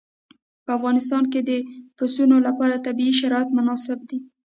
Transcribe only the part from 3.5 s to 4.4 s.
مناسب دي.